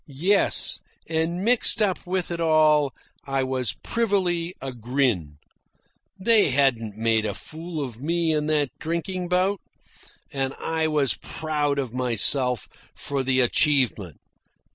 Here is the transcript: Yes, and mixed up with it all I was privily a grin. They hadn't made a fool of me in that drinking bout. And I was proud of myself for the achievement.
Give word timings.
Yes, 0.07 0.79
and 1.07 1.43
mixed 1.43 1.79
up 1.79 2.07
with 2.07 2.31
it 2.31 2.39
all 2.39 2.91
I 3.27 3.43
was 3.43 3.73
privily 3.83 4.55
a 4.59 4.71
grin. 4.73 5.37
They 6.19 6.49
hadn't 6.49 6.97
made 6.97 7.23
a 7.23 7.35
fool 7.35 7.83
of 7.83 8.01
me 8.01 8.33
in 8.33 8.47
that 8.47 8.71
drinking 8.79 9.27
bout. 9.29 9.61
And 10.33 10.55
I 10.57 10.87
was 10.87 11.13
proud 11.21 11.77
of 11.77 11.93
myself 11.93 12.67
for 12.95 13.21
the 13.21 13.41
achievement. 13.41 14.17